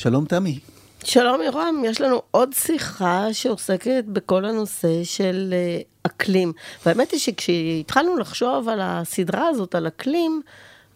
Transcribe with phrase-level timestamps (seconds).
[0.00, 0.58] שלום תמי.
[1.04, 6.52] שלום ירום, יש לנו עוד שיחה שעוסקת בכל הנושא של אה, אקלים.
[6.86, 10.42] והאמת היא שכשהתחלנו לחשוב על הסדרה הזאת, על אקלים,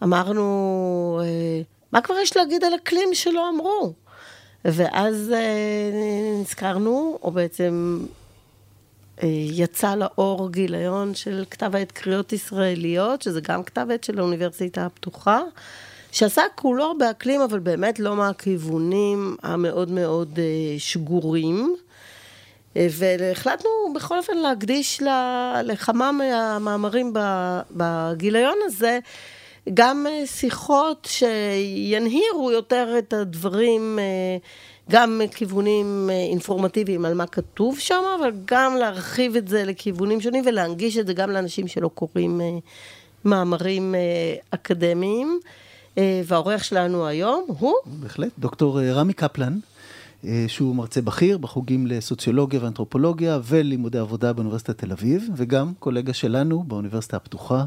[0.03, 3.93] אמרנו, אה, מה כבר יש להגיד על אקלים שלא אמרו?
[4.65, 5.91] ואז אה,
[6.41, 8.05] נזכרנו, או בעצם
[9.51, 15.41] יצא לאור גיליון של כתב העת קריאות ישראליות, שזה גם כתב עת של האוניברסיטה הפתוחה.
[16.15, 21.75] שעסק כולו באקלים, אבל באמת לא מהכיוונים המאוד מאוד אה, שגורים.
[22.77, 25.01] אה, והחלטנו בכל אופן להקדיש
[25.63, 27.13] לכמה מהמאמרים
[27.71, 28.99] בגיליון הזה
[29.73, 33.99] גם אה, שיחות שינהירו יותר את הדברים,
[34.89, 40.97] גם כיוונים אינפורמטיביים על מה כתוב שם, אבל גם להרחיב את זה לכיוונים שונים ולהנגיש
[40.97, 42.41] את זה גם לאנשים שלא קוראים
[43.25, 43.95] מאמרים
[44.51, 45.39] אקדמיים.
[45.97, 47.73] אה, והאורח שלנו היום הוא?
[47.85, 49.59] בהחלט, דוקטור אה, רמי קפלן,
[50.25, 56.63] אה, שהוא מרצה בכיר בחוגים לסוציולוגיה ואנתרופולוגיה ולימודי עבודה באוניברסיטת תל אביב, וגם קולגה שלנו
[56.63, 57.65] באוניברסיטה הפתוחה.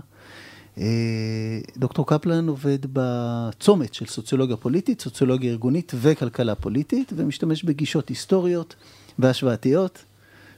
[1.76, 8.74] דוקטור קפלן עובד בצומת של סוציולוגיה פוליטית, סוציולוגיה ארגונית וכלכלה פוליטית, ומשתמש בגישות היסטוריות
[9.18, 9.98] והשוואתיות.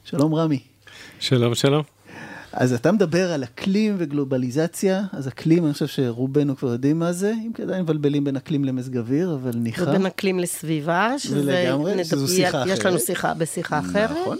[0.04, 0.58] שלום רמי.
[1.20, 1.99] שלום, שלום.
[2.52, 7.32] אז אתה מדבר על אקלים וגלובליזציה, אז אקלים, אני חושב שרובנו כבר יודעים מה זה,
[7.46, 9.82] אם כדאי מבלבלים בין אקלים למזג אוויר, אבל ניחא.
[9.82, 11.40] ובין אקלים לסביבה, שזה...
[11.40, 12.78] ולגמרי, שזו שיחה אחרת.
[12.78, 14.10] יש לנו שיחה בשיחה אחרת.
[14.22, 14.38] נכון,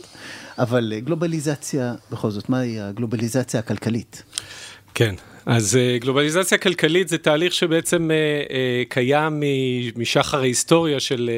[0.58, 4.22] אבל גלובליזציה, בכל זאת, מהי הגלובליזציה הכלכלית?
[4.94, 5.14] כן,
[5.46, 9.42] אז אה, גלובליזציה כלכלית זה תהליך שבעצם אה, אה, קיים
[9.96, 11.30] משחר ההיסטוריה של,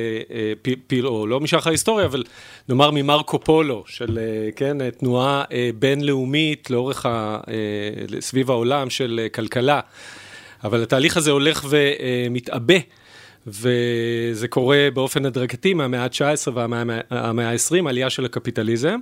[0.86, 2.24] פיל, או לא משחר ההיסטוריה, אבל
[2.68, 4.18] נאמר ממרקו פולו, של,
[4.56, 5.44] כן, תנועה
[5.78, 7.40] בינלאומית לאורך, ה,
[8.20, 9.80] סביב העולם של כלכלה.
[10.64, 12.74] אבל התהליך הזה הולך ומתעבה.
[13.46, 18.98] וזה קורה באופן הדרגתי מהמאה ה-19 והמאה ה-20, עלייה של הקפיטליזם.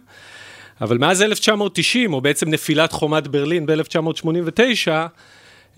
[0.81, 4.89] אבל מאז 1990, או בעצם נפילת חומת ברלין ב-1989,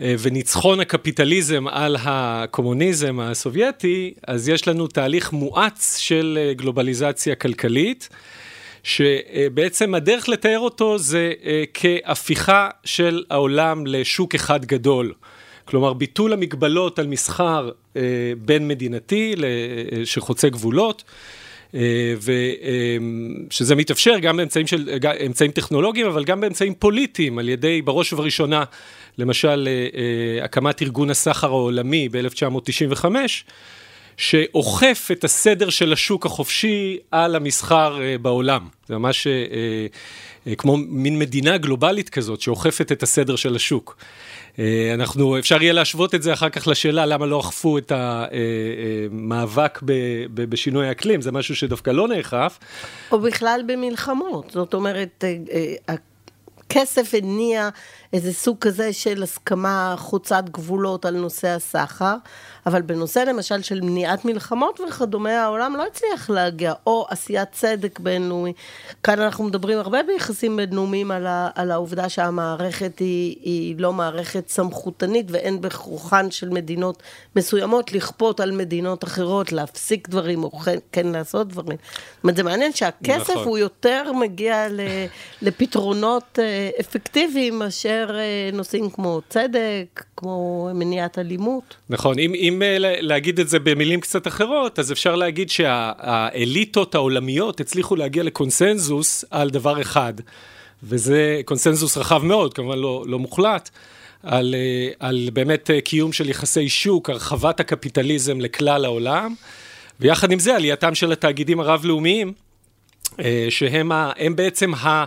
[0.01, 8.09] אה, וניצחון הקפיטליזם על הקומוניזם הסובייטי, אז יש לנו תהליך מואץ של אה, גלובליזציה כלכלית,
[8.83, 15.13] שבעצם הדרך לתאר אותו זה אה, כהפיכה של העולם לשוק אחד גדול.
[15.65, 17.71] כלומר, ביטול המגבלות על מסחר
[18.39, 19.35] בין מדינתי
[20.05, 21.05] שחוצה גבולות.
[21.75, 22.15] אה,
[23.51, 28.65] ושזה מתאפשר גם באמצעים של, אמצעים טכנולוגיים, אבל גם באמצעים פוליטיים, על ידי, בראש ובראשונה,
[29.19, 33.05] למשל, אה, אה, הקמת ארגון הסחר העולמי ב-1995,
[34.17, 38.69] שאוכף את הסדר של השוק החופשי על המסחר בעולם.
[38.89, 39.27] זה ממש
[40.59, 43.97] כמו מין מדינה גלובלית כזאת, שאוכפת את הסדר של השוק.
[44.59, 49.81] אה, אנחנו, אפשר יהיה להשוות את זה אחר כך לשאלה למה לא אכפו את המאבק
[49.83, 52.59] אה, אה, בשינוי האקלים, זה משהו שדווקא לא נאכף.
[53.13, 55.25] או בכלל במלחמות, זאת אומרת,
[55.89, 57.69] הכסף הניע
[58.13, 62.17] איזה סוג כזה של הסכמה חוצת גבולות על נושא הסחר,
[62.67, 68.53] אבל בנושא למשל של מניעת מלחמות וכדומה, העולם לא הצליח להגיע, או עשיית צדק בינלאומי.
[69.03, 74.49] כאן אנחנו מדברים הרבה ביחסים בינלאומיים על, ה, על העובדה שהמערכת היא, היא לא מערכת
[74.49, 77.03] סמכותנית ואין בכוחן של מדינות
[77.37, 81.79] מסוימות לכפות על מדינות אחרות להפסיק דברים או כן, כן לעשות דברים.
[81.83, 83.49] זאת אומרת, זה מעניין שהכסף נכון.
[83.49, 84.67] הוא יותר מגיע
[85.43, 91.77] לפתרונות אה, אפקטיביים מאשר יותר אה, נושאים כמו צדק, כמו מניעת אלימות.
[91.91, 97.61] נכון, אם, אם אה, להגיד את זה במילים קצת אחרות, אז אפשר להגיד שהאליטות העולמיות
[97.61, 100.13] הצליחו להגיע לקונסנזוס על דבר אחד,
[100.83, 103.71] וזה קונסנזוס רחב מאוד, כמובן לא, לא מוחלט.
[104.23, 109.35] על, אה, על באמת קיום של יחסי שוק, הרחבת הקפיטליזם לכלל העולם,
[110.01, 112.33] ויחד עם זה עלייתם של התאגידים הרב-לאומיים,
[113.49, 115.05] שהם ה, בעצם ה...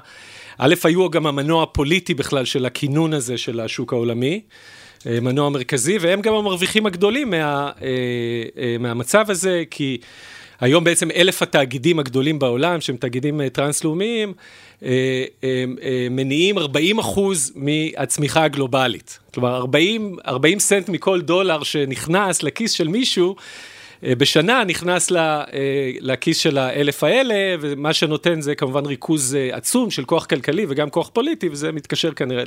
[0.58, 4.42] א', היו גם המנוע הפוליטי בכלל של הכינון הזה של השוק העולמי,
[5.08, 7.72] אה, מנוע מרכזי, והם גם המרוויחים הגדולים מה, אה,
[8.62, 9.98] אה, מהמצב הזה, כי
[10.60, 14.34] היום בעצם אלף התאגידים הגדולים בעולם, שהם תאגידים טרנס-לאומיים,
[16.12, 19.20] מניעים 40 אחוז מהצמיחה הגלובלית.
[19.34, 23.36] כלומר, 40, 40 סנט מכל דולר שנכנס לכיס של מישהו,
[24.18, 25.44] בשנה נכנס אה,
[26.00, 30.90] לכיס של האלף האלה, ומה שנותן זה כמובן ריכוז אה, עצום של כוח כלכלי וגם
[30.90, 32.44] כוח פוליטי, וזה מתקשר כנראה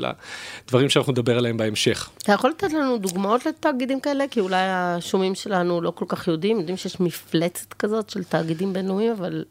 [0.66, 2.10] לדברים שאנחנו נדבר עליהם בהמשך.
[2.22, 4.24] אתה יכול לתת לנו דוגמאות לתאגידים כאלה?
[4.30, 9.12] כי אולי השומעים שלנו לא כל כך יודעים, יודעים שיש מפלצת כזאת של תאגידים בינלאומיים,
[9.12, 9.44] אבל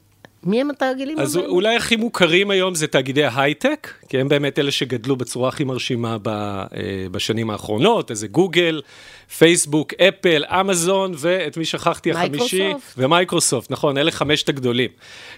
[0.44, 1.48] מי הם התאגידים אז האלה?
[1.48, 6.18] אולי הכי מוכרים היום זה תאגידי ההייטק, כי הם באמת אלה שגדלו בצורה הכי מרשימה
[6.22, 6.66] ב, אה,
[7.12, 8.82] בשנים האחרונות, איזה גוגל,
[9.38, 12.60] פייסבוק, אפל, אמזון, ואת מי שכחתי החמישי?
[12.60, 12.94] מייקרוסופט.
[12.98, 14.90] ומייקרוסופט, נכון, אלה חמשת הגדולים.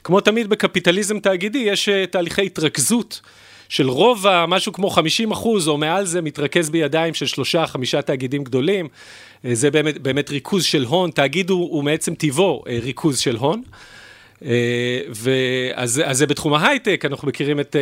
[0.04, 3.22] כמו תמיד בקפיטליזם תאגידי, יש אה, תהליכי התרכזות.
[3.70, 8.44] של רוב, משהו כמו 50 אחוז או מעל זה, מתרכז בידיים של שלושה, חמישה תאגידים
[8.44, 8.88] גדולים.
[9.46, 13.62] אה, זה באמת, באמת ריכוז של הון, תאגיד הוא, הוא מעצם טיבו ריכוז של הון.
[14.46, 17.82] אה, ואז אז זה בתחום ההייטק, אנחנו מכירים את אה,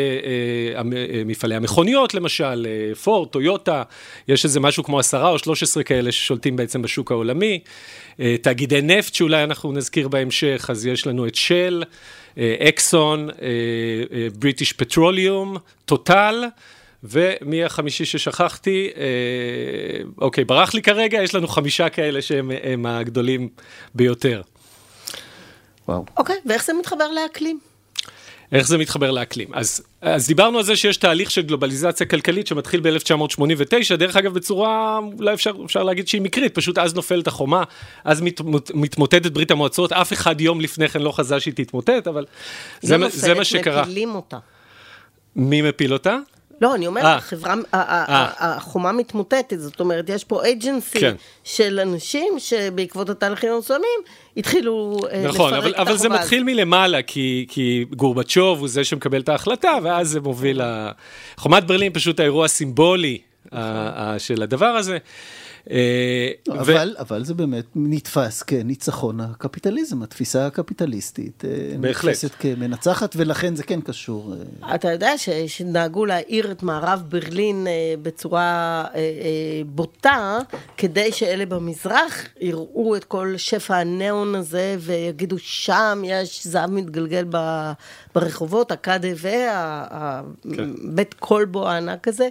[0.76, 0.82] אה,
[1.26, 2.68] מפעלי המכוניות למשל,
[3.04, 3.84] פורד, טויוטה,
[4.28, 7.60] יש איזה משהו כמו עשרה או שלוש עשרה כאלה ששולטים בעצם בשוק העולמי.
[8.42, 11.84] תאגידי נפט שאולי אנחנו נזכיר בהמשך, אז יש לנו את של,
[12.38, 13.30] אקסון,
[14.40, 16.44] בריטיש פטרוליום, טוטל.
[17.04, 19.04] ומי החמישי ששכחתי, אה,
[20.22, 23.50] אוקיי, ברח לי כרגע, יש לנו חמישה כאלה שהם הם הגדולים
[23.96, 24.42] ביותר.
[25.88, 26.06] וואו.
[26.18, 27.60] אוקיי, ואיך זה מתחבר לאקלים?
[28.52, 29.48] איך זה מתחבר לאקלים?
[29.54, 35.00] אז, אז דיברנו על זה שיש תהליך של גלובליזציה כלכלית שמתחיל ב-1989, דרך אגב בצורה,
[35.18, 37.64] אולי אפשר, אפשר להגיד שהיא מקרית, פשוט אז נופלת החומה,
[38.04, 42.08] אז מת, מת, מתמוטטת ברית המועצות, אף אחד יום לפני כן לא חזה שהיא תתמוטט,
[42.08, 42.26] אבל
[42.82, 43.82] זה, מה- לא זה מה נופלת, שקרה.
[43.82, 44.38] מפילים אותה.
[45.36, 46.18] מי מפיל אותה?
[46.62, 47.16] לא, אני אומרת, אה.
[47.16, 51.16] החברה, ה- ה- ה- החומה מתמוטטת, זאת אומרת, יש פה אייג'נסי כן.
[51.44, 54.00] של אנשים שבעקבות התהליכים המסוימים
[54.38, 58.68] התחילו אה, נכון, לפרק אבל, את אבל זה החומה מתחיל מלמעלה, כי, כי גורבצ'וב הוא
[58.68, 60.90] זה שמקבל את ההחלטה, ואז זה מוביל ל...
[61.38, 63.18] חומת ברלין פשוט האירוע הסימבולי
[64.18, 64.98] של הדבר הזה.
[65.72, 72.10] אה, ו- אבל, אבל זה באמת נתפס כניצחון הקפיטליזם, התפיסה הקפיטליסטית אה, בהחלט.
[72.10, 74.34] נתפסת כמנצחת, ולכן זה כן קשור.
[74.64, 77.68] אה, אתה יודע ש, שנהגו להאיר את מערב ברלין
[78.02, 78.86] בצורה
[79.66, 80.40] בוטה,
[80.78, 87.38] כדי שאלה במזרח יראו את כל שפע הניאון הזה ויגידו שם יש זהב מתגלגל ב,
[88.16, 89.08] ברחובות, הקאדה
[90.56, 90.70] כן.
[90.84, 92.28] ובית כלבו הענק הזה.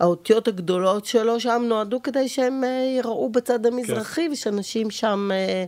[0.00, 5.64] האותיות הגדולות שלו שם נועדו כדי שהם אה, יראו בצד המזרחי ושאנשים שם אה,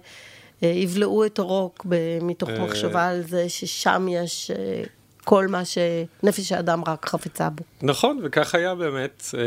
[0.63, 1.87] אה, יבלעו את הרוק
[2.23, 2.59] מתוך אה.
[2.59, 4.83] מחשבה על זה ששם יש אה,
[5.25, 7.65] כל מה שנפש האדם רק חפצה בו.
[7.83, 9.41] נכון, וכך היה באמת, אה,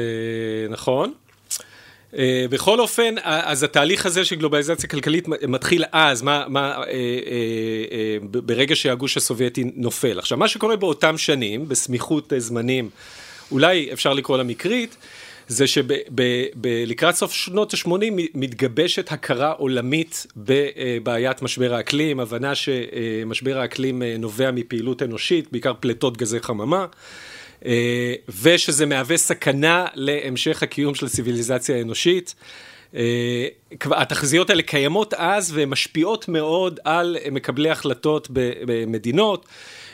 [0.70, 1.14] נכון.
[2.18, 6.84] אה, בכל אופן, אז התהליך הזה של גלובליזציה כלכלית מתחיל אז, מה, מה, אה, אה,
[7.92, 10.20] אה, ברגע שהגוש הסובייטי נופל.
[10.20, 12.90] עכשיו, מה שקורה באותם שנים, בסמיכות אה, זמנים,
[13.52, 14.96] אולי אפשר לקרוא לה מקרית,
[15.48, 17.92] זה שלקראת סוף שנות ה-80
[18.34, 26.18] מתגבשת הכרה עולמית בבעיית משבר האקלים, הבנה שמשבר האקלים אה, נובע מפעילות אנושית, בעיקר פליטות
[26.18, 26.86] גזי חממה.
[27.66, 32.36] אה, ושזה מהווה סכנה להמשך הקיום של הציוויליזציה האנושית.
[32.96, 33.48] אה,
[33.86, 38.28] התחזיות האלה קיימות אז והן משפיעות מאוד על מקבלי החלטות
[38.66, 39.46] במדינות.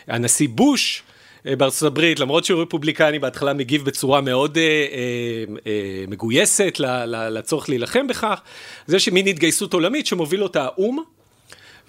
[0.07, 1.06] הנשיא בוש אה,
[1.45, 6.75] בארצות הברית, למרות שהוא רפובליקני, בהתחלה מגיב בצורה מאוד אה, אה, אה, מגויסת
[7.07, 8.41] לצורך להילחם בכך.
[8.87, 11.03] אז יש מין התגייסות עולמית שמוביל אותה האו"ם.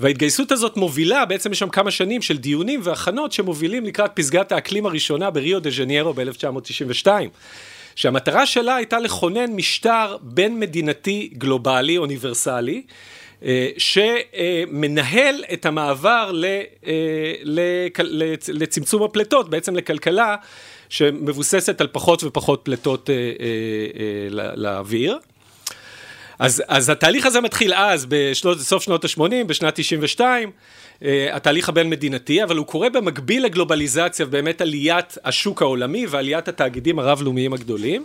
[0.01, 4.87] וההתגייסות הזאת מובילה, בעצם יש שם כמה שנים של דיונים והכנות שמובילים לקראת פסגת האקלים
[4.87, 7.07] הראשונה בריו דה ז'ניירו ב-1992.
[7.97, 12.83] שהמטרה שלה הייתה לכונן משטר בין מדינתי גלובלי, אוניברסלי, אה,
[13.79, 16.63] שמנהל את המעבר אה,
[18.49, 20.37] לצמצום הפליטות, בעצם לכלכלה
[20.89, 25.19] שמבוססת על פחות ופחות פליטות אה, אה, אה, לא- לאוויר.
[26.39, 32.57] אז, אז התהליך הזה מתחיל אז, בסוף שנות ה-80, בשנת 92, uh, התהליך הבין-מדינתי, אבל
[32.57, 38.05] הוא קורה במקביל לגלובליזציה ובאמת עליית השוק העולמי ועליית התאגידים הרב-לאומיים הגדולים.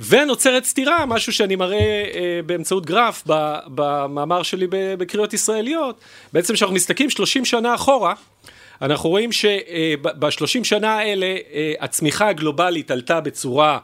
[0.00, 6.00] ונוצרת סתירה, משהו שאני מראה uh, באמצעות גרף ב- במאמר שלי בקריאות ישראליות,
[6.32, 8.14] בעצם כשאנחנו מסתכלים 30 שנה אחורה,
[8.82, 13.78] אנחנו רואים שב-30 שנה האלה אה, הצמיחה הגלובלית עלתה בצורה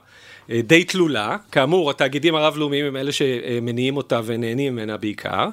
[0.51, 5.49] אה, די תלולה, כאמור התאגידים הרב-לאומיים הם אלה שמניעים אותה ונהנים ממנה בעיקר,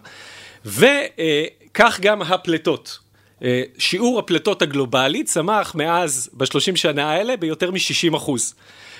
[0.65, 2.99] וכך גם הפליטות.
[3.43, 8.55] אה, שיעור הפליטות הגלובלי צמח מאז בשלושים שנה האלה ביותר מ-60 אחוז.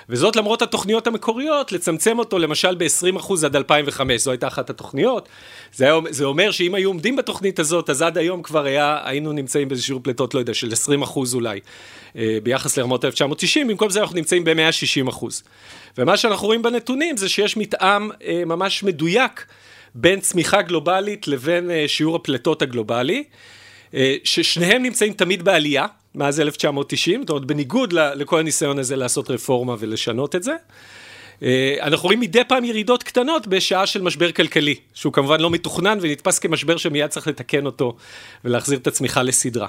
[0.09, 5.29] וזאת למרות התוכניות המקוריות, לצמצם אותו למשל ב-20% עד 2005, זו הייתה אחת התוכניות.
[5.73, 9.31] זה, היה, זה אומר שאם היו עומדים בתוכנית הזאת, אז עד היום כבר היה, היינו
[9.31, 10.71] נמצאים באיזה שיעור פליטות, לא יודע, של
[11.03, 11.59] 20% אולי,
[12.15, 15.25] אה, ביחס לרמות ה-1990, במקום זה אנחנו נמצאים ב-160%.
[15.97, 19.45] ומה שאנחנו רואים בנתונים זה שיש מתאם אה, ממש מדויק
[19.95, 23.23] בין צמיחה גלובלית לבין אה, שיעור הפליטות הגלובלי.
[24.23, 25.85] ששניהם נמצאים תמיד בעלייה,
[26.15, 30.55] מאז 1990, זאת אומרת, בניגוד לכל הניסיון הזה לעשות רפורמה ולשנות את זה.
[31.43, 35.97] אה, אנחנו רואים מדי פעם ירידות קטנות בשעה של משבר כלכלי, שהוא כמובן לא מתוכנן
[36.01, 37.95] ונתפס כמשבר שמיד צריך לתקן אותו
[38.45, 39.67] ולהחזיר את הצמיחה לסדרה.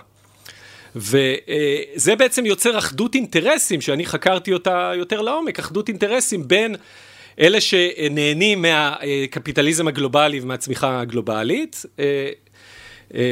[0.97, 6.76] וזה בעצם יוצר אחדות אינטרסים, שאני חקרתי אותה יותר לעומק, אחדות אינטרסים בין
[7.40, 11.82] אלה שנהנים מהקפיטליזם הגלובלי ומהצמיחה הגלובלית.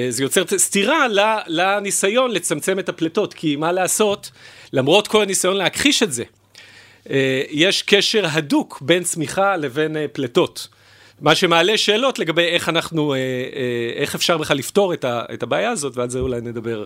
[0.08, 1.06] זה יוצר סתירה
[1.46, 4.30] לניסיון לצמצם את הפליטות, כי מה לעשות,
[4.72, 6.24] למרות כל הניסיון להכחיש את זה,
[7.50, 10.68] יש קשר הדוק בין צמיחה לבין פליטות.
[11.20, 13.14] מה שמעלה שאלות לגבי איך אנחנו,
[13.96, 16.84] איך אפשר בכלל לפתור את הבעיה הזאת, ועל זה אולי נדבר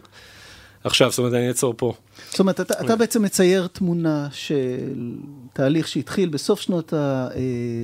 [0.84, 1.94] עכשיו, זאת אומרת, אני אעצור פה.
[2.30, 5.14] זאת אומרת, אתה, אתה בעצם מצייר תמונה של
[5.52, 7.28] תהליך שהתחיל בסוף שנות ה...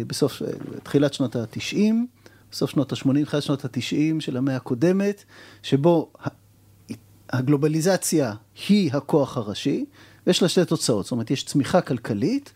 [0.06, 0.42] בסוף,
[0.82, 1.76] תחילת שנות ה-90,
[2.52, 5.24] בסוף שנות ה-80, תחילת שנות ה-90 של המאה הקודמת,
[5.62, 6.12] שבו
[7.30, 8.34] הגלובליזציה
[8.68, 9.84] היא הכוח הראשי,
[10.26, 12.52] ויש לה שתי תוצאות, זאת אומרת, יש צמיחה כלכלית,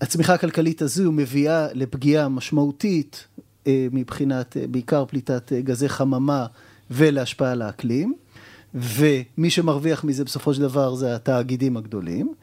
[0.00, 3.26] הצמיחה הכלכלית הזו מביאה לפגיעה משמעותית
[3.68, 6.46] מבחינת בעיקר פליטת גזי חממה
[6.90, 8.14] ולהשפעה על האקלים,
[8.74, 12.34] ומי שמרוויח מזה בסופו של דבר זה התאגידים הגדולים.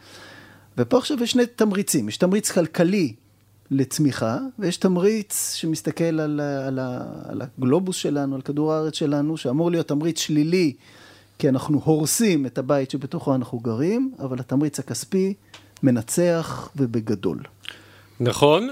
[0.77, 3.13] ופה עכשיו יש שני תמריצים, יש תמריץ כלכלי
[3.71, 6.79] לצמיחה, ויש תמריץ שמסתכל על, על,
[7.29, 10.73] על הגלובוס שלנו, על כדור הארץ שלנו, שאמור להיות תמריץ שלילי,
[11.39, 15.33] כי אנחנו הורסים את הבית שבתוכו אנחנו גרים, אבל התמריץ הכספי
[15.83, 17.39] מנצח ובגדול.
[18.19, 18.69] נכון,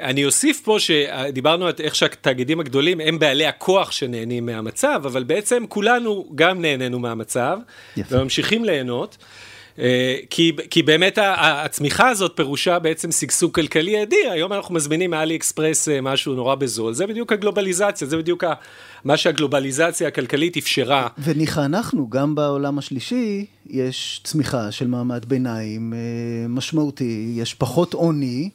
[0.00, 5.64] אני אוסיף פה שדיברנו על איך שהתאגידים הגדולים הם בעלי הכוח שנהנים מהמצב, אבל בעצם
[5.68, 7.58] כולנו גם נהנינו מהמצב,
[7.96, 8.16] יפה.
[8.16, 9.16] וממשיכים ליהנות.
[10.30, 15.88] כי, כי באמת הצמיחה הזאת פירושה בעצם שגשוג כלכלי אדיר, היום אנחנו מזמינים מאלי אקספרס
[16.02, 18.44] משהו נורא בזול, זה בדיוק הגלובליזציה, זה בדיוק
[19.04, 21.08] מה שהגלובליזציה הכלכלית אפשרה.
[21.18, 25.92] וניחא אנחנו, גם בעולם השלישי, יש צמיחה של מעמד ביניים
[26.48, 28.50] משמעותי, יש פחות עוני.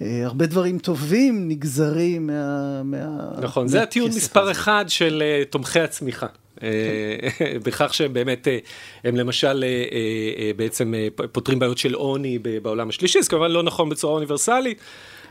[0.00, 2.82] הרבה דברים טובים נגזרים מה...
[2.82, 2.98] מה
[3.42, 4.50] נכון, זה הטיעון מספר הזה.
[4.50, 6.26] אחד של תומכי הצמיחה.
[7.64, 8.48] בכך שהם באמת,
[9.04, 9.64] הם למשל
[10.56, 10.94] בעצם
[11.32, 14.78] פותרים בעיות של עוני בעולם השלישי, זה כמובן לא נכון בצורה אוניברסלית.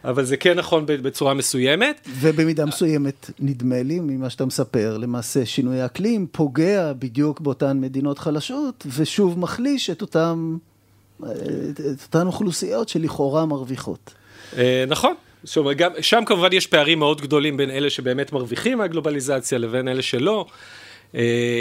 [0.03, 2.07] אבל זה כן נכון בצורה מסוימת.
[2.19, 8.85] ובמידה מסוימת, נדמה לי, ממה שאתה מספר, למעשה שינוי האקלים פוגע בדיוק באותן מדינות חלשות,
[8.97, 10.57] ושוב מחליש את אותן,
[11.23, 14.13] את אותן אוכלוסיות שלכאורה מרוויחות.
[14.87, 15.13] נכון.
[15.45, 20.01] שוב, גם, שם כמובן יש פערים מאוד גדולים בין אלה שבאמת מרוויחים מהגלובליזציה לבין אלה
[20.01, 20.45] שלא.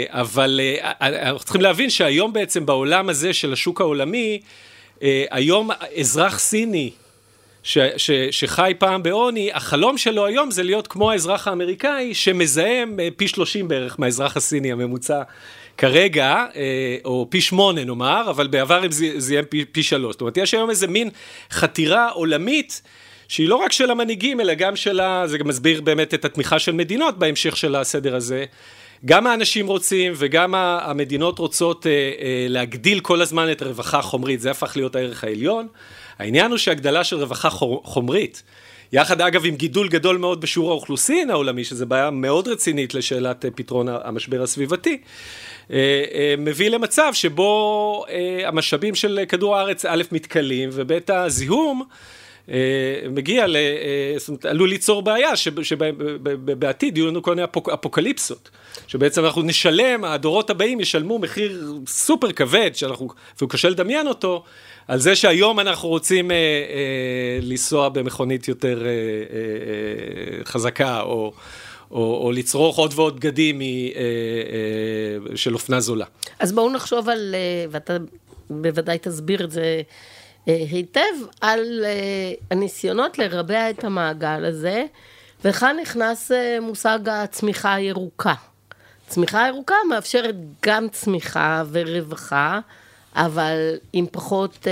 [0.09, 0.59] אבל
[1.01, 4.39] אנחנו צריכים להבין שהיום בעצם בעולם הזה של השוק העולמי,
[5.31, 6.91] היום אזרח סיני
[7.63, 13.27] ש, ש, שחי פעם בעוני, החלום שלו היום זה להיות כמו האזרח האמריקאי שמזהם פי
[13.27, 15.21] 30 בערך מהאזרח הסיני הממוצע
[15.77, 16.45] כרגע,
[17.05, 20.11] או פי שמונה נאמר, אבל בעבר הם זיהם פי, פי שלוש.
[20.13, 21.09] זאת אומרת, יש היום איזה מין
[21.51, 22.81] חתירה עולמית.
[23.29, 25.23] שהיא לא רק של המנהיגים, אלא גם של ה...
[25.27, 28.45] זה גם מסביר באמת את התמיכה של מדינות בהמשך של הסדר הזה.
[29.05, 31.85] גם האנשים רוצים וגם המדינות רוצות
[32.49, 35.67] להגדיל כל הזמן את הרווחה החומרית, זה הפך להיות הערך העליון.
[36.19, 37.49] העניין הוא שהגדלה של רווחה
[37.83, 38.43] חומרית,
[38.93, 43.87] יחד אגב עם גידול גדול מאוד בשיעור האוכלוסין העולמי, שזו בעיה מאוד רצינית לשאלת פתרון
[44.03, 44.97] המשבר הסביבתי,
[46.37, 48.05] מביא למצב שבו
[48.45, 51.83] המשאבים של כדור הארץ א' מתכלים וב' הזיהום
[53.09, 53.55] מגיע, ל,
[54.17, 58.49] זאת אומרת, עלול ליצור בעיה שבעתיד יהיו לנו כל מיני אפוקליפסות,
[58.87, 64.43] שבעצם אנחנו נשלם, הדורות הבאים ישלמו מחיר סופר כבד, שאנחנו, אפילו קשה לדמיין אותו,
[64.87, 71.33] על זה שהיום אנחנו רוצים אה, אה, לנסוע במכונית יותר אה, אה, אה, חזקה, או,
[71.91, 76.05] או, או לצרוך עוד ועוד בגדים אה, אה, של אופנה זולה.
[76.39, 77.97] אז בואו נחשוב על, אה, ואתה
[78.49, 79.81] בוודאי תסביר את זה אה,
[80.69, 81.01] היטב,
[81.41, 84.85] על אה, הניסיונות לרבע את המעגל הזה,
[85.45, 88.33] וכאן נכנס אה, מושג הצמיחה הירוקה.
[89.07, 92.59] צמיחה ירוקה מאפשרת גם צמיחה ורווחה.
[93.15, 94.71] אבל עם פחות אה,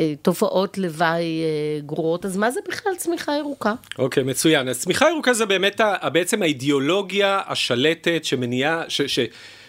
[0.00, 3.74] אה, תופעות לוואי אה, גרועות, אז מה זה בכלל צמיחה ירוקה?
[3.98, 4.68] אוקיי, okay, מצוין.
[4.68, 9.20] אז צמיחה ירוקה זה באמת ה, בעצם האידיאולוגיה השלטת שמניעה, ש, ש,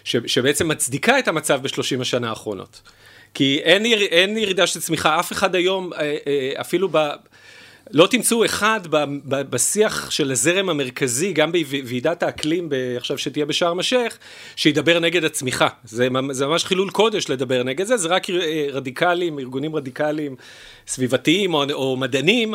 [0.04, 2.80] ש, שבעצם מצדיקה את המצב בשלושים השנה האחרונות.
[3.34, 6.98] כי אין, יר, אין ירידה של צמיחה, אף אחד היום, אה, אה, אפילו ב...
[7.90, 8.80] לא תמצאו אחד
[9.26, 14.18] בשיח של הזרם המרכזי, גם בוועידת האקלים עכשיו שתהיה בשארם א-שייח,
[14.56, 15.68] שידבר נגד הצמיחה.
[15.84, 20.36] זה, זה ממש חילול קודש לדבר נגד זה, זה רק אה, רדיקלים, ארגונים רדיקליים
[20.86, 22.54] סביבתיים או, או מדענים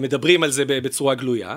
[0.00, 1.56] מדברים על זה בצורה גלויה.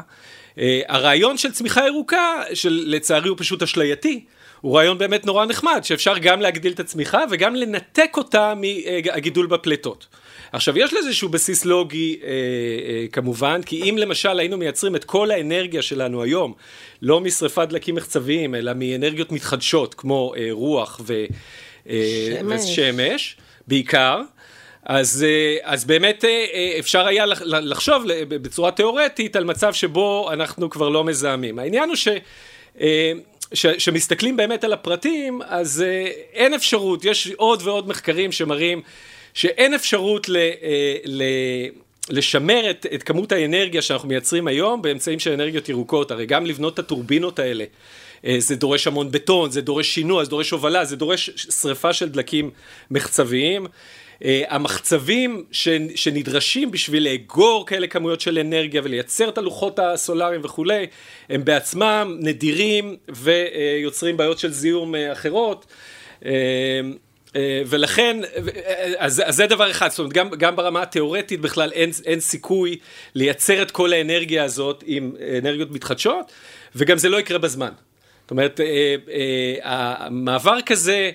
[0.88, 4.26] הרעיון של צמיחה ירוקה, שלצערי הוא פשוט אשלייתי,
[4.62, 10.08] הוא רעיון באמת נורא נחמד, שאפשר גם להגדיל את הצמיחה וגם לנתק אותה מהגידול בפליטות.
[10.52, 15.04] עכשיו, יש לזה איזשהו בסיס לוגי אה, אה, כמובן, כי אם למשל היינו מייצרים את
[15.04, 16.54] כל האנרגיה שלנו היום,
[17.02, 21.26] לא משרפת דלקים מחצביים, אלא מאנרגיות מתחדשות, כמו אה, רוח ו,
[21.90, 22.62] אה, שמש.
[22.64, 23.36] ושמש,
[23.68, 24.22] בעיקר,
[24.86, 30.70] אז, אה, אז באמת אה, אה, אפשר היה לחשוב בצורה תיאורטית על מצב שבו אנחנו
[30.70, 31.60] כבר לא מזהמים.
[31.60, 32.08] העניין הוא ש...
[33.54, 35.84] כשמסתכלים באמת על הפרטים, אז
[36.34, 38.82] אין אפשרות, יש עוד ועוד מחקרים שמראים
[39.34, 40.38] שאין אפשרות ל,
[41.06, 41.24] ל,
[42.10, 46.74] לשמר את, את כמות האנרגיה שאנחנו מייצרים היום באמצעים של אנרגיות ירוקות, הרי גם לבנות
[46.74, 47.66] את הטורבינות האלה.
[48.38, 51.30] זה דורש המון בטון, זה דורש שינוע, זה דורש הובלה, זה דורש
[51.62, 52.52] שריפה של דלקים
[52.92, 53.68] מחצביים.
[54.26, 55.44] אה, המחצבים
[55.96, 60.88] שנדרשים בשביל לאגור כאלה כמויות של אנרגיה ולייצר את הלוחות הסולאריים וכולי,
[61.30, 65.66] הם בעצמם נדירים ויוצרים בעיות של זיהום אה, אחרות.
[66.26, 66.32] אה,
[67.66, 68.18] ולכן,
[68.98, 72.78] אז, אז זה דבר אחד, זאת אומרת, גם, גם ברמה התיאורטית בכלל אין, אין סיכוי
[73.16, 76.32] לייצר את כל האנרגיה הזאת עם אנרגיות מתחדשות,
[76.76, 77.72] וגם זה לא יקרה בזמן.
[78.22, 78.60] זאת אומרת,
[79.64, 81.12] המעבר כזה,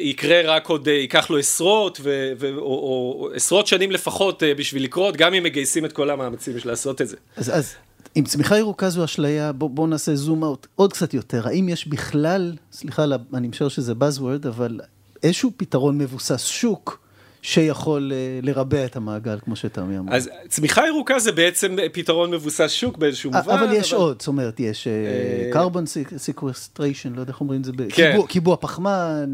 [0.00, 4.54] יקרה רק עוד, אה, ייקח לו עשרות, ו, ו, או, או עשרות שנים לפחות אה,
[4.54, 7.16] בשביל לקרות, גם אם מגייסים את כל המאמצים בשביל לעשות את זה.
[7.36, 7.74] אז, אז
[8.16, 11.48] אם צמיחה ירוקה זו אשליה, בואו בוא נעשה זום אאוט עוד קצת יותר.
[11.48, 13.04] האם יש בכלל, סליחה,
[13.34, 14.80] אני משער שזה Buzzword, אבל
[15.22, 17.02] איזשהו פתרון מבוסס שוק,
[17.42, 20.14] שיכול אה, לרבע את המעגל, כמו שתמי אמר.
[20.14, 23.52] אז צמיחה ירוקה זה בעצם פתרון מבוסס שוק באיזשהו מובן.
[23.52, 25.84] אבל יש עוד, זאת אומרת, יש אה, אה, carbon
[26.28, 28.18] sequestration, לא יודע איך אומרים את זה, כן.
[28.28, 29.32] קיבוע פחמן.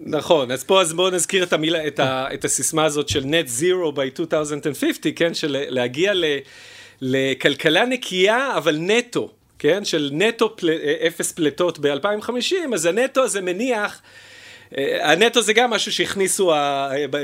[0.00, 1.78] נכון, אז פה אז בואו נזכיר את המילה,
[2.34, 6.12] את הסיסמה הזאת של net zero by 2050, כן, של להגיע
[7.00, 10.56] לכלכלה נקייה, אבל נטו, כן, של נטו
[11.06, 14.00] אפס פליטות ב-2050, אז הנטו הזה מניח
[14.78, 16.52] הנטו זה גם משהו שהכניסו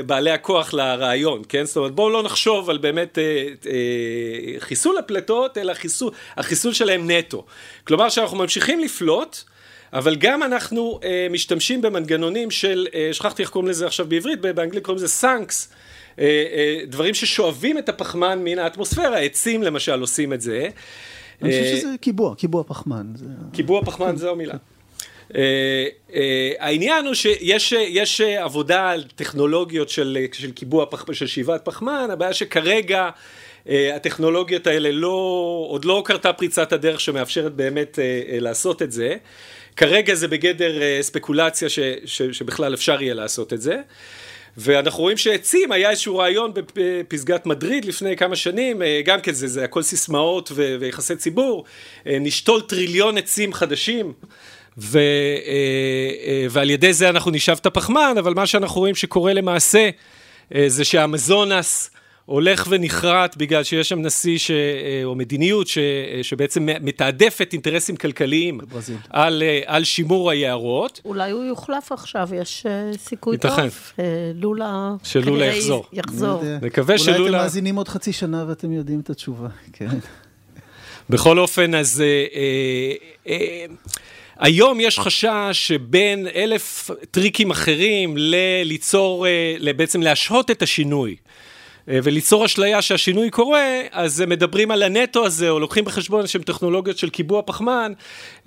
[0.05, 1.65] בעלי הכוח לרעיון, כן?
[1.65, 3.23] זאת אומרת, בואו לא נחשוב על באמת אה,
[3.65, 7.45] אה, חיסול הפלטות, אלא חיסול, החיסול שלהם נטו.
[7.83, 9.37] כלומר שאנחנו ממשיכים לפלוט,
[9.93, 10.99] אבל גם אנחנו
[11.29, 15.73] משתמשים במנגנונים של, שכחתי איך קוראים לזה עכשיו בעברית, באנגלית קוראים לזה סאנקס.
[16.87, 20.67] דברים ששואבים את הפחמן מן האטמוספירה, עצים למשל עושים את זה.
[21.41, 23.13] אני חושב שזה קיבוע, קיבוע פחמן.
[23.53, 24.55] קיבוע פחמן זו המילה.
[25.35, 32.33] אה, אה, העניין הוא שיש עבודה על טכנולוגיות של, של קיבוע של שאיבת פחמן, הבעיה
[32.33, 33.09] שכרגע
[33.69, 37.99] אה, הטכנולוגיות האלה לא, עוד לא קרתה פריצת הדרך שמאפשרת באמת
[38.31, 39.15] לעשות את זה.
[39.75, 43.77] כרגע זה בגדר ספקולציה ש, ש, שבכלל אפשר יהיה לעשות את זה.
[44.57, 49.63] ואנחנו רואים שעצים, היה איזשהו רעיון בפסגת מדריד לפני כמה שנים, גם כן זה, זה
[49.63, 51.63] הכל סיסמאות ויחסי ציבור,
[52.05, 54.13] נשתול טריליון עצים חדשים.
[54.77, 55.01] ו, אה,
[56.27, 59.89] אה, ועל ידי זה אנחנו נשאב את הפחמן, אבל מה שאנחנו רואים שקורה למעשה
[60.55, 61.89] אה, זה שהאמזונס
[62.25, 64.51] הולך ונחרט בגלל שיש שם נשיא ש,
[65.03, 65.77] או מדיניות ש,
[66.21, 68.59] שבעצם מתעדפת אינטרסים כלכליים
[69.09, 71.01] על, על שימור היערות.
[71.05, 72.65] אולי הוא יוחלף עכשיו, יש
[72.97, 73.69] סיכוי ייתכן.
[73.69, 74.05] טוב.
[74.35, 74.95] לולה...
[75.03, 75.85] שלולה יחזור.
[75.93, 76.43] יחזור.
[76.61, 77.17] נקווה שלולה...
[77.17, 79.89] אולי אתם מאזינים עוד חצי שנה ואתם יודעים את התשובה, כן.
[81.09, 82.01] בכל אופן, אז...
[82.01, 82.93] אה, אה,
[83.27, 83.65] אה,
[84.39, 91.15] היום יש חשש שבין אלף טריקים אחרים לליצור, אה, בעצם להשהות את השינוי.
[91.89, 96.97] אה, וליצור אשליה שהשינוי קורה, אז מדברים על הנטו הזה, או לוקחים בחשבון איזשהם טכנולוגיות
[96.97, 97.93] של קיבוע פחמן,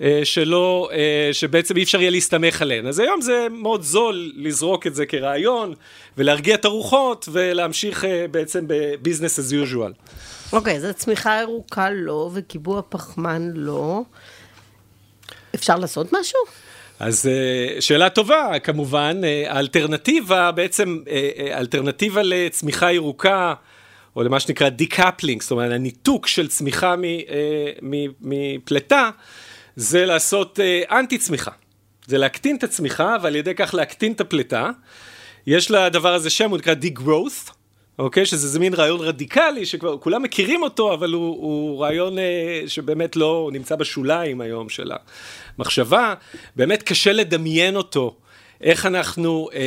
[0.01, 0.89] אה, שלא,
[1.31, 2.87] שבעצם אי אפשר יהיה להסתמך עליהן.
[2.87, 5.73] אז היום זה מאוד זול לזרוק את זה כרעיון,
[6.17, 9.93] ולהרגיע את הרוחות, ולהמשיך בעצם ב-business as usual.
[10.53, 14.01] אוקיי, אוקיי, אז צמיחה ירוקה לא, וקיבוע פחמן לא.
[15.55, 16.39] אפשר לעשות משהו?
[16.99, 23.53] אז אה, שאלה טובה, כמובן, אה, האלטרנטיבה, בעצם, אה, אלטרנטיבה לצמיחה ירוקה,
[24.15, 26.95] או למה שנקרא decoupling, זאת אומרת, הניתוק של צמיחה
[28.21, 29.09] מפליטה,
[29.75, 30.59] זה לעשות
[30.91, 31.51] אנטי צמיחה.
[32.07, 34.69] זה להקטין את הצמיחה, ועל ידי כך להקטין את הפלטה.
[35.47, 37.51] יש לדבר הזה שם, הוא נקרא די-גרואות.
[37.99, 38.25] אוקיי?
[38.25, 43.49] שזה מין רעיון רדיקלי, שכבר כולם מכירים אותו, אבל הוא, הוא רעיון אה, שבאמת לא
[43.53, 44.91] נמצא בשוליים היום של
[45.57, 46.13] המחשבה.
[46.55, 48.15] באמת קשה לדמיין אותו.
[48.61, 49.59] איך אנחנו, אה,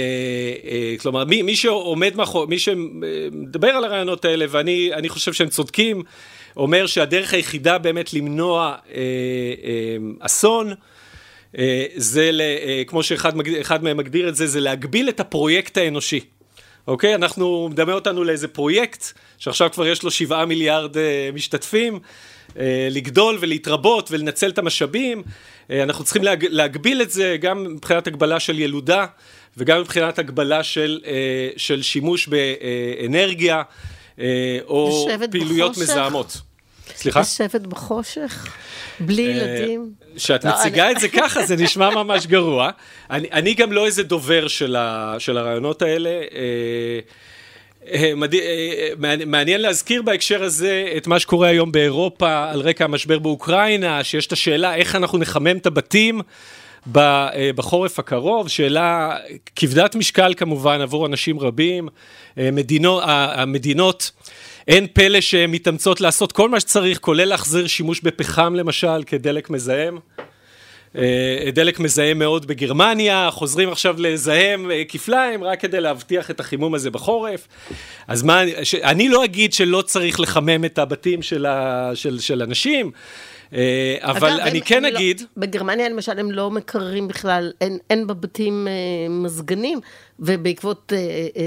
[0.71, 6.03] אה, כלומר, מי, מי שעומד מאחורי, מי שמדבר על הרעיונות האלה, ואני חושב שהם צודקים,
[6.57, 9.01] אומר שהדרך היחידה באמת למנוע אה,
[9.65, 10.73] אה, אסון,
[11.59, 16.21] אה, זה, ל, אה, כמו שאחד מהם מגדיר את זה, זה להגביל את הפרויקט האנושי.
[16.87, 17.15] אוקיי?
[17.15, 19.05] אנחנו, מדמה אותנו לאיזה פרויקט,
[19.39, 21.99] שעכשיו כבר יש לו שבעה מיליארד אה, משתתפים,
[22.91, 25.23] לגדול ולהתרבות ולנצל את המשאבים.
[25.71, 29.07] אה, אנחנו צריכים להג, להגביל את זה גם מבחינת הגבלה של ילודה,
[29.57, 31.13] וגם מבחינת הגבלה של, אה,
[31.57, 33.63] של שימוש באנרגיה,
[34.19, 35.91] אה, או פעילויות בחושך.
[35.91, 36.41] מזהמות.
[36.97, 37.21] סליחה?
[37.21, 38.47] לשבת בחושך,
[39.01, 39.93] בלי אה, ילדים.
[40.17, 42.71] כשאת לא, מציגה את זה ככה, זה נשמע ממש גרוע.
[43.11, 46.11] אני, אני גם לא איזה דובר של, ה, של הרעיונות האלה.
[47.93, 48.13] אה,
[49.27, 54.33] מעניין להזכיר בהקשר הזה את מה שקורה היום באירופה על רקע המשבר באוקראינה, שיש את
[54.33, 56.21] השאלה איך אנחנו נחמם את הבתים
[57.55, 59.17] בחורף הקרוב, שאלה
[59.57, 61.89] כבדת משקל כמובן עבור אנשים רבים.
[62.37, 64.11] מדינות, המדינות
[64.69, 69.99] אין פלא שהן מתאמצות לעשות כל מה שצריך, כולל להחזיר שימוש בפחם למשל, כדלק מזהם.
[70.97, 76.75] אה, דלק מזהם מאוד בגרמניה, חוזרים עכשיו לזהם אה, כפליים רק כדי להבטיח את החימום
[76.75, 77.49] הזה בחורף.
[78.09, 82.43] אז מה, ש, אני לא אגיד שלא צריך לחמם את הבתים של, ה, של, של
[82.43, 82.91] אנשים,
[83.55, 85.21] אה, אבל אגב, אני הם, כן הם לא- אגיד...
[85.21, 88.69] לא, בגרמניה למשל הם לא מקררים בכלל, אין, אין בבתים
[89.11, 89.81] מזגנים,
[90.21, 90.93] ובעקבות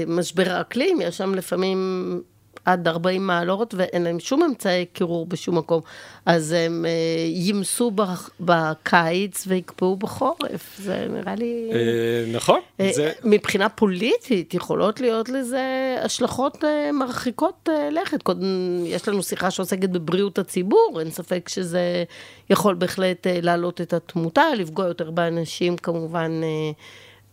[0.06, 2.20] משבר האקלים יש שם לפעמים...
[2.68, 5.80] עד 40 מעלות ואין להם שום אמצעי קירור בשום מקום.
[6.26, 6.90] אז הם אה,
[7.28, 7.92] ימסו
[8.40, 11.70] בקיץ ויקפאו בחורף, זה נראה לי...
[11.72, 12.60] אה, נכון.
[12.80, 12.90] אה,
[13.24, 18.22] מבחינה פוליטית יכולות להיות לזה השלכות מרחיקות לכת.
[18.22, 18.46] קודם,
[18.84, 22.04] יש לנו שיחה שעוסקת בבריאות הציבור, אין ספק שזה
[22.50, 26.40] יכול בהחלט להעלות את התמותה, לפגוע יותר באנשים כמובן.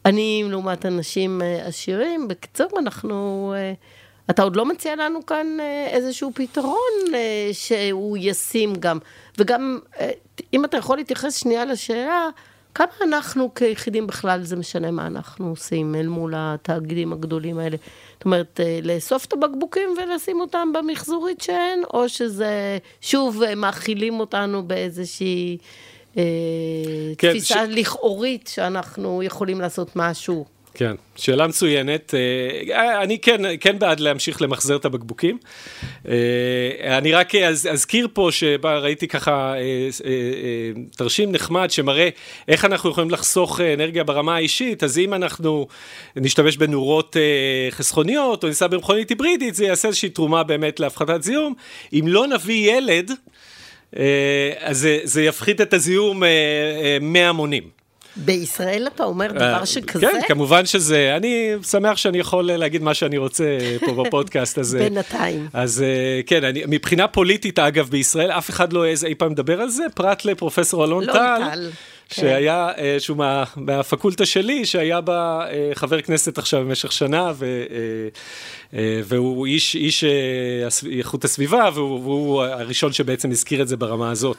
[0.06, 2.28] עניים לעומת אנשים עשירים.
[2.28, 3.54] בקיצור, אנחנו...
[4.30, 9.00] אתה עוד לא מציע לנו כאן אה, איזשהו פתרון אה, שהוא ישים גם.
[9.38, 10.12] וגם, אה,
[10.54, 12.30] אם אתה יכול להתייחס שנייה לשאלה,
[12.76, 17.78] כמה אנחנו כיחידים בכלל, זה משנה מה אנחנו עושים אל מול התאגידים הגדולים האלה.
[18.14, 25.58] זאת אומרת, לאסוף את הבקבוקים ולשים אותם במחזורית שאין, או שזה, שוב, מאכילים אותנו באיזושהי
[26.18, 26.24] אה,
[27.18, 27.70] כן, תפיסה ש...
[27.70, 30.46] לכאורית שאנחנו יכולים לעשות משהו.
[30.76, 32.14] כן, שאלה מצוינת.
[32.74, 35.38] אה, אני כן, כן בעד להמשיך למחזר את הבקבוקים.
[36.08, 39.90] אה, אני רק אז, אזכיר פה שראיתי ככה אה,
[40.98, 42.10] תרשים נחמד שמראה
[42.48, 45.68] איך אנחנו יכולים לחסוך אנרגיה ברמה האישית, אז אם אנחנו
[46.16, 47.16] נשתמש בנורות
[47.70, 51.54] חסכוניות או ניסע במכונית היברידית, זה יעשה איזושהי תרומה באמת להפחתת זיהום.
[51.94, 53.12] אם לא נביא ילד,
[54.60, 56.24] אז זה, זה יפחית את הזיהום
[57.02, 57.85] מהמונים.
[58.18, 60.08] בישראל אתה אומר דבר אה, שכזה?
[60.12, 64.80] כן, כמובן שזה, אני שמח שאני יכול להגיד מה שאני רוצה פה בפודקאסט הזה.
[64.90, 65.48] בינתיים.
[65.54, 69.62] אז אה, כן, אני, מבחינה פוליטית, אגב, בישראל, אף אחד לא העז אי פעם לדבר
[69.62, 71.12] על זה, פרט לפרופסור אלון טל.
[71.12, 71.70] אלון טל.
[72.10, 72.22] כן.
[72.22, 77.64] שהיה, אה, שהוא מה, מהפקולטה שלי, שהיה בה חבר כנסת עכשיו במשך שנה, ו,
[79.04, 80.04] והוא איש, איש
[80.98, 84.38] איכות הסביבה, והוא, והוא הראשון שבעצם הזכיר את זה ברמה הזאת.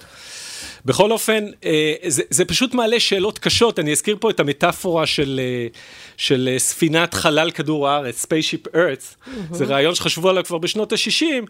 [0.87, 5.41] בכל אופן, אה, זה, זה פשוט מעלה שאלות קשות, אני אזכיר פה את המטאפורה של,
[5.43, 5.67] אה,
[6.17, 9.55] של אה, ספינת חלל כדור הארץ, Spaceship Earth, mm-hmm.
[9.55, 11.47] זה רעיון שחשבו עליו כבר בשנות ה-60.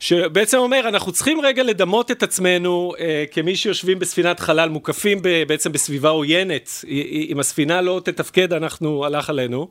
[0.00, 5.42] שבעצם אומר, אנחנו צריכים רגע לדמות את עצמנו אה, כמי שיושבים בספינת חלל, מוקפים ב,
[5.48, 6.70] בעצם בסביבה עוינת.
[7.28, 9.68] אם הספינה לא תתפקד, אנחנו, הלך עלינו.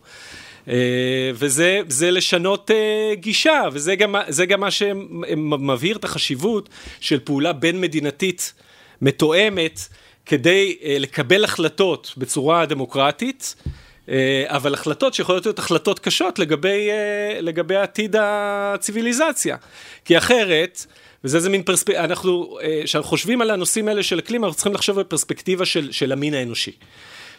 [0.70, 4.16] אה, וזה לשנות אה, גישה, וזה גם,
[4.48, 8.54] גם מה שמבהיר את החשיבות של פעולה בין מדינתית
[9.02, 9.80] מתואמת
[10.26, 14.10] כדי uh, לקבל החלטות בצורה דמוקרטית, uh,
[14.46, 19.58] אבל החלטות שיכולות להיות החלטות קשות לגבי, uh, לגבי עתיד הציוויליזציה.
[20.06, 20.86] כי אחרת,
[21.24, 25.00] וזה איזה מין פרספקטיבה, אנחנו, כשאנחנו חושבים על הנושאים האלה של אקלים, אנחנו צריכים לחשוב
[25.00, 26.72] בפרספקטיבה של, של המין האנושי,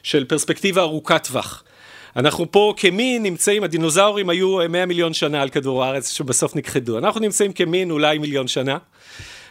[0.03, 1.65] של פרספקטיבה ארוכת טווח.
[2.17, 7.21] אנחנו פה כמין נמצאים, הדינוזאורים היו 100 מיליון שנה על כדור הארץ שבסוף נכחדו, אנחנו
[7.21, 8.79] נמצאים כמין אולי מיליון שנה.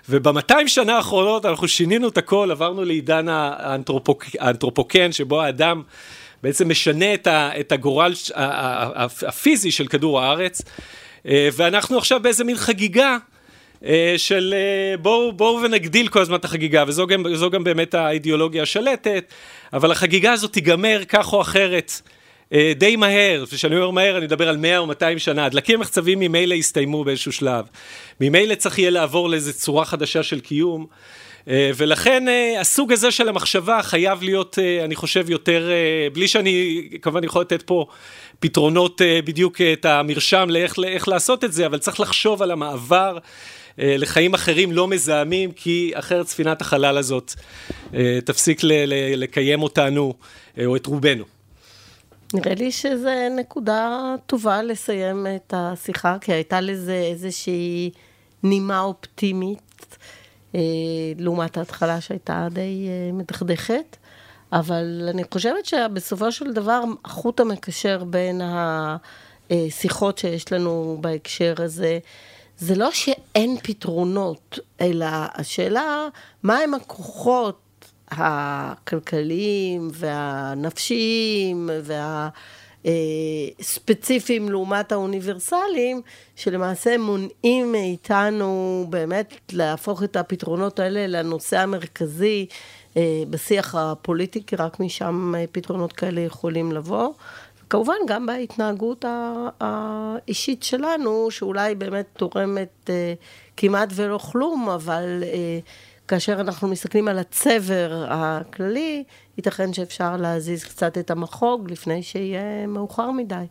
[0.10, 5.82] ובמאתיים שנה האחרונות אנחנו שינינו את הכל, עברנו לעידן האנתרופוק, האנתרופוקן, שבו האדם
[6.44, 8.14] בעצם משנה את, ה, את הגורל
[9.28, 10.62] הפיזי של כדור הארץ,
[11.28, 13.18] אה, ואנחנו עכשיו באיזה מין חגיגה.
[13.86, 18.64] אה, של אה, בואו בוא ונגדיל כל הזמן את החגיגה, וזו גם, גם באמת האידיאולוגיה
[18.64, 19.34] השלטת,
[19.74, 21.92] אבל החגיגה הזאת תיגמר כך או אחרת
[22.78, 26.54] די מהר, וכשאני אומר מהר אני מדבר על 100 או 200 שנה, הדלקים המחצבים ממילא
[26.54, 27.66] יסתיימו באיזשהו שלב.
[28.22, 30.86] ממילא צריך יהיה לעבור לאיזו צורה חדשה של קיום.
[31.50, 35.70] אה, ולכן אה, הסוג הזה של המחשבה חייב להיות, אני חושב, יותר,
[36.14, 37.86] בלי שאני כמובן יכול לתת פה
[38.40, 43.18] פתרונות בדיוק את המרשם לאיך, לאיך לעשות את זה, אבל צריך לחשוב על המעבר
[43.78, 47.34] לחיים אחרים לא מזהמים, כי אחרת ספינת החלל הזאת
[48.26, 48.62] תפסיק
[49.16, 50.14] לקיים אותנו,
[50.66, 51.37] או את רובנו.
[52.34, 57.92] נראה לי שזו נקודה טובה לסיים את השיחה, כי הייתה לזה איזושהי
[58.44, 59.98] נימה אופטימית,
[60.56, 60.60] אה,
[61.18, 63.98] לעומת ההתחלה שהייתה די אה, מדכדכת.
[64.52, 68.42] אבל אני חושבת שבסופו של דבר, החוט המקשר בין
[69.50, 72.00] השיחות שיש לנו בהקשר הזה,
[72.58, 76.08] זה לא שאין פתרונות, אלא השאלה,
[76.44, 77.67] מהם הכוחות
[78.12, 81.70] הכלכליים והנפשיים
[82.84, 86.02] והספציפיים לעומת האוניברסליים,
[86.36, 92.46] שלמעשה מונעים מאיתנו באמת להפוך את הפתרונות האלה לנושא המרכזי
[92.98, 97.14] אה, בשיח הפוליטי, כי רק משם פתרונות כאלה יכולים לבוא.
[97.70, 99.06] כמובן גם בהתנהגות
[99.60, 103.14] האישית שלנו, שאולי באמת תורמת אה,
[103.58, 105.60] כמעט ולא כלום, אבל אה,
[106.08, 109.04] כאשר אנחנו מסתכלים על הצבר הכללי,
[109.38, 113.46] ייתכן שאפשר להזיז קצת את המחוג לפני שיהיה מאוחר מדי.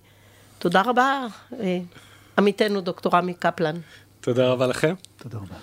[0.58, 1.26] תודה רבה,
[2.38, 3.76] עמיתנו דוקטור עמי קפלן.
[4.20, 4.94] תודה רבה לכם.
[5.16, 5.54] תודה רבה.